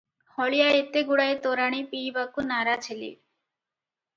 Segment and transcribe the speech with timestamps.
[0.37, 3.11] ହଳିଆ ଏତେଗୁଡ଼ାଏ ତୋରାଣୀ ପିଇବାକୁ ନାରାଜ ହେଲେ